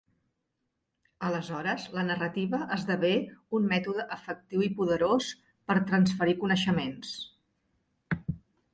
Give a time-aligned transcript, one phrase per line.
[1.27, 3.13] Aleshores, la narrativa esdevé
[3.59, 5.31] un mètode efectiu i poderós
[5.71, 7.17] per transferir coneixements.